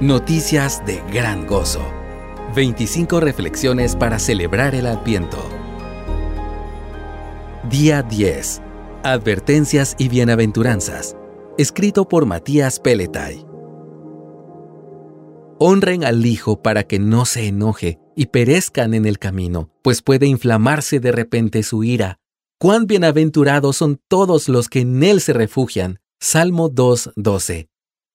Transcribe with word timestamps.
Noticias 0.00 0.86
de 0.86 1.02
gran 1.12 1.44
gozo. 1.44 1.80
25 2.54 3.18
reflexiones 3.18 3.96
para 3.96 4.20
celebrar 4.20 4.76
el 4.76 4.86
Adviento. 4.86 5.38
Día 7.68 8.04
10. 8.04 8.62
Advertencias 9.02 9.96
y 9.98 10.08
bienaventuranzas. 10.08 11.16
Escrito 11.58 12.06
por 12.06 12.26
Matías 12.26 12.78
Peletay. 12.78 13.44
Honren 15.58 16.04
al 16.04 16.24
Hijo 16.24 16.62
para 16.62 16.84
que 16.84 17.00
no 17.00 17.24
se 17.24 17.48
enoje 17.48 17.98
y 18.14 18.26
perezcan 18.26 18.94
en 18.94 19.04
el 19.04 19.18
camino, 19.18 19.72
pues 19.82 20.00
puede 20.02 20.26
inflamarse 20.26 21.00
de 21.00 21.10
repente 21.10 21.64
su 21.64 21.82
ira. 21.82 22.20
Cuán 22.60 22.86
bienaventurados 22.86 23.76
son 23.76 24.00
todos 24.06 24.48
los 24.48 24.68
que 24.68 24.82
en 24.82 25.02
Él 25.02 25.20
se 25.20 25.32
refugian. 25.32 25.98
Salmo 26.20 26.70
2.12. 26.70 27.68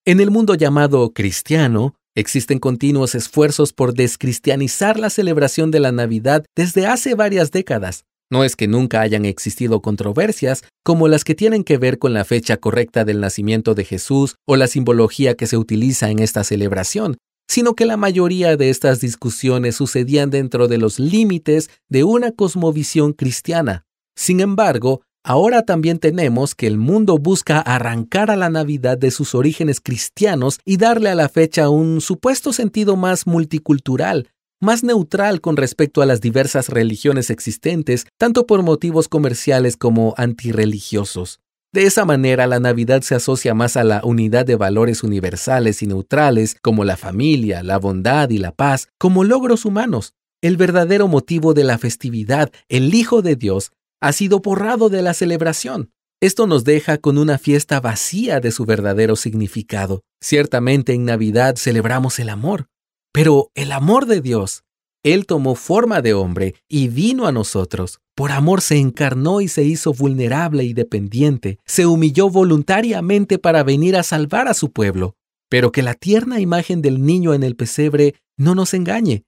En 0.06 0.20
el 0.20 0.32
mundo 0.32 0.56
llamado 0.56 1.14
cristiano, 1.14 1.96
existen 2.14 2.60
continuos 2.60 3.16
esfuerzos 3.16 3.72
por 3.72 3.94
descristianizar 3.94 5.00
la 5.00 5.10
celebración 5.10 5.72
de 5.72 5.80
la 5.80 5.94
Navidad 5.94 6.44
desde 6.58 6.88
hace 6.88 7.16
varias 7.16 7.52
décadas. 7.52 8.04
No 8.30 8.44
es 8.44 8.58
que 8.58 8.68
nunca 8.68 9.00
hayan 9.00 9.24
existido 9.24 9.82
controversias 9.82 10.64
como 10.84 11.08
las 11.08 11.24
que 11.24 11.36
tienen 11.36 11.64
que 11.64 11.78
ver 11.78 12.00
con 12.00 12.12
la 12.12 12.26
fecha 12.26 12.58
correcta 12.58 13.06
del 13.06 13.22
nacimiento 13.22 13.76
de 13.76 13.86
Jesús 13.86 14.36
o 14.46 14.58
la 14.58 14.68
simbología 14.68 15.36
que 15.36 15.48
se 15.48 15.56
utiliza 15.56 16.10
en 16.10 16.20
esta 16.20 16.44
celebración, 16.44 17.16
sino 17.48 17.74
que 17.74 17.86
la 17.86 17.96
mayoría 17.96 18.58
de 18.58 18.70
estas 18.70 19.00
discusiones 19.00 19.78
sucedían 19.78 20.30
dentro 20.30 20.68
de 20.68 20.80
los 20.80 21.00
límites 21.00 21.70
de 21.88 22.04
una 22.04 22.34
cosmovisión 22.34 23.14
cristiana. 23.14 23.86
Sin 24.18 24.42
embargo, 24.42 25.02
Ahora 25.26 25.64
también 25.64 26.00
tenemos 26.00 26.54
que 26.54 26.68
el 26.68 26.78
mundo 26.78 27.18
busca 27.18 27.62
arrancar 27.62 28.30
a 28.30 28.36
la 28.36 28.50
Navidad 28.50 28.98
de 28.98 29.10
sus 29.10 29.36
orígenes 29.36 29.80
cristianos 29.80 30.60
y 30.66 30.76
darle 30.76 31.10
a 31.10 31.16
la 31.16 31.30
fecha 31.30 31.70
un 31.70 32.02
supuesto 32.02 32.52
sentido 32.52 32.98
más 32.98 33.26
multicultural, 33.26 34.28
más 34.60 34.84
neutral 34.84 35.40
con 35.40 35.56
respecto 35.56 36.02
a 36.02 36.06
las 36.06 36.20
diversas 36.20 36.68
religiones 36.68 37.30
existentes, 37.30 38.06
tanto 38.18 38.46
por 38.46 38.64
motivos 38.64 39.08
comerciales 39.08 39.78
como 39.78 40.14
antirreligiosos. 40.18 41.40
De 41.72 41.86
esa 41.86 42.04
manera, 42.04 42.46
la 42.46 42.60
Navidad 42.60 43.02
se 43.02 43.16
asocia 43.16 43.54
más 43.54 43.78
a 43.78 43.86
la 43.86 44.02
unidad 44.04 44.46
de 44.46 44.58
valores 44.58 45.04
universales 45.04 45.82
y 45.82 45.88
neutrales, 45.88 46.58
como 46.62 46.84
la 46.84 46.98
familia, 46.98 47.64
la 47.64 47.80
bondad 47.80 48.30
y 48.30 48.40
la 48.40 48.52
paz, 48.52 48.90
como 48.98 49.24
logros 49.24 49.64
humanos. 49.64 50.14
El 50.42 50.58
verdadero 50.58 51.08
motivo 51.08 51.54
de 51.54 51.64
la 51.64 51.78
festividad, 51.78 52.52
el 52.68 52.94
Hijo 52.94 53.22
de 53.22 53.38
Dios, 53.38 53.72
ha 54.04 54.12
sido 54.12 54.40
borrado 54.40 54.90
de 54.90 55.02
la 55.02 55.14
celebración. 55.14 55.90
Esto 56.22 56.46
nos 56.46 56.66
deja 56.66 56.98
con 56.98 57.18
una 57.18 57.38
fiesta 57.38 57.80
vacía 57.80 58.42
de 58.42 58.52
su 58.52 58.66
verdadero 58.66 59.16
significado. 59.16 60.02
Ciertamente 60.22 60.94
en 60.94 61.06
Navidad 61.06 61.56
celebramos 61.56 62.20
el 62.20 62.28
amor, 62.28 62.68
pero 63.14 63.50
el 63.56 63.72
amor 63.72 64.06
de 64.06 64.20
Dios. 64.20 64.66
Él 65.06 65.26
tomó 65.26 65.56
forma 65.56 66.02
de 66.02 66.14
hombre 66.14 66.56
y 66.68 66.90
vino 66.90 67.28
a 67.28 67.32
nosotros. 67.32 68.00
Por 68.14 68.34
amor 68.34 68.60
se 68.60 68.76
encarnó 68.76 69.40
y 69.40 69.48
se 69.48 69.64
hizo 69.64 69.94
vulnerable 69.94 70.66
y 70.66 70.74
dependiente. 70.74 71.60
Se 71.66 71.86
humilló 71.86 72.30
voluntariamente 72.30 73.40
para 73.40 73.64
venir 73.64 73.96
a 73.96 74.04
salvar 74.04 74.50
a 74.50 74.54
su 74.54 74.74
pueblo. 74.74 75.16
Pero 75.50 75.72
que 75.72 75.82
la 75.82 75.94
tierna 75.94 76.42
imagen 76.42 76.82
del 76.82 77.06
niño 77.06 77.34
en 77.34 77.44
el 77.44 77.56
pesebre 77.56 78.16
no 78.38 78.54
nos 78.54 78.74
engañe. 78.74 79.24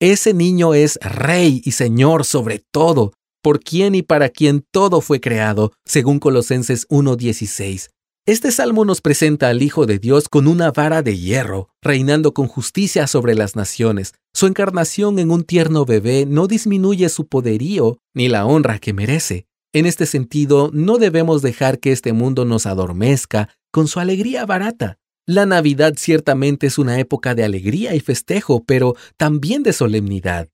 Ese 0.00 0.34
niño 0.34 0.72
es 0.72 1.00
rey 1.02 1.62
y 1.64 1.72
señor 1.72 2.24
sobre 2.24 2.60
todo, 2.70 3.12
por 3.44 3.60
quien 3.60 3.94
y 3.94 4.00
para 4.00 4.30
quien 4.30 4.64
todo 4.70 5.02
fue 5.02 5.20
creado, 5.20 5.74
según 5.84 6.18
Colosenses 6.18 6.88
1.16. 6.88 7.90
Este 8.24 8.50
salmo 8.50 8.86
nos 8.86 9.02
presenta 9.02 9.50
al 9.50 9.60
Hijo 9.60 9.84
de 9.84 9.98
Dios 9.98 10.30
con 10.30 10.48
una 10.48 10.72
vara 10.72 11.02
de 11.02 11.18
hierro, 11.18 11.68
reinando 11.82 12.32
con 12.32 12.48
justicia 12.48 13.06
sobre 13.06 13.34
las 13.34 13.54
naciones. 13.54 14.14
Su 14.32 14.46
encarnación 14.46 15.18
en 15.18 15.30
un 15.30 15.44
tierno 15.44 15.84
bebé 15.84 16.24
no 16.26 16.46
disminuye 16.46 17.10
su 17.10 17.26
poderío 17.26 17.98
ni 18.14 18.28
la 18.28 18.46
honra 18.46 18.78
que 18.78 18.94
merece. 18.94 19.44
En 19.74 19.84
este 19.84 20.06
sentido, 20.06 20.70
no 20.72 20.96
debemos 20.96 21.42
dejar 21.42 21.80
que 21.80 21.92
este 21.92 22.14
mundo 22.14 22.46
nos 22.46 22.64
adormezca 22.64 23.50
con 23.70 23.88
su 23.88 24.00
alegría 24.00 24.46
barata. 24.46 24.96
La 25.26 25.44
Navidad 25.44 25.94
ciertamente 25.98 26.66
es 26.66 26.78
una 26.78 26.98
época 26.98 27.34
de 27.34 27.44
alegría 27.44 27.94
y 27.94 28.00
festejo, 28.00 28.64
pero 28.64 28.94
también 29.18 29.62
de 29.62 29.74
solemnidad. 29.74 30.48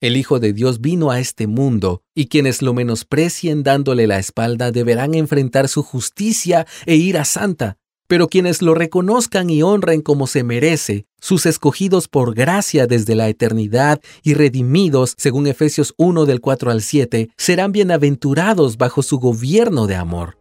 El 0.00 0.16
Hijo 0.16 0.40
de 0.40 0.54
Dios 0.54 0.80
vino 0.80 1.10
a 1.10 1.20
este 1.20 1.46
mundo, 1.46 2.02
y 2.14 2.28
quienes 2.28 2.62
lo 2.62 2.72
menosprecien 2.72 3.62
dándole 3.62 4.06
la 4.06 4.18
espalda 4.18 4.72
deberán 4.72 5.14
enfrentar 5.14 5.68
su 5.68 5.82
justicia 5.82 6.66
e 6.86 6.96
ira 6.96 7.26
santa. 7.26 7.76
Pero 8.06 8.28
quienes 8.28 8.62
lo 8.62 8.74
reconozcan 8.74 9.50
y 9.50 9.62
honren 9.62 10.00
como 10.00 10.26
se 10.26 10.42
merece, 10.42 11.04
sus 11.20 11.44
escogidos 11.44 12.08
por 12.08 12.34
gracia 12.34 12.86
desde 12.86 13.14
la 13.14 13.28
eternidad 13.28 14.00
y 14.22 14.32
redimidos, 14.32 15.14
según 15.18 15.46
Efesios 15.46 15.92
1 15.98 16.24
del 16.24 16.40
4 16.40 16.70
al 16.70 16.80
7, 16.80 17.28
serán 17.36 17.70
bienaventurados 17.70 18.78
bajo 18.78 19.02
su 19.02 19.18
gobierno 19.18 19.86
de 19.86 19.96
amor. 19.96 20.38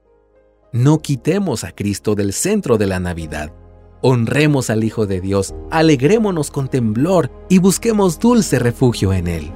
No 0.72 1.00
quitemos 1.00 1.66
a 1.66 1.74
Cristo 1.74 2.16
del 2.16 2.32
centro 2.32 2.78
de 2.78 2.88
la 2.88 3.02
Navidad. 3.02 3.52
Honremos 4.02 4.70
al 4.70 4.86
Hijo 4.86 5.08
de 5.08 5.20
Dios, 5.20 5.54
alegrémonos 5.72 6.52
con 6.52 6.70
temblor 6.70 7.30
y 7.50 7.58
busquemos 7.58 8.18
dulce 8.18 8.58
refugio 8.58 9.12
en 9.12 9.28
Él. 9.28 9.52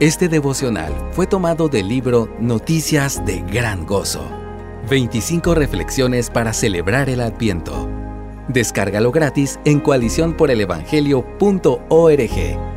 Este 0.00 0.28
devocional 0.28 0.92
fue 1.12 1.26
tomado 1.26 1.68
del 1.68 1.88
libro 1.88 2.28
Noticias 2.40 3.24
de 3.24 3.40
Gran 3.40 3.86
Gozo. 3.86 4.28
25 4.90 5.54
reflexiones 5.54 6.28
para 6.28 6.52
celebrar 6.52 7.08
el 7.08 7.22
Adviento. 7.22 7.88
Descárgalo 8.48 9.12
gratis 9.12 9.58
en 9.64 9.80
coaliciónporelevangelio.org. 9.80 12.71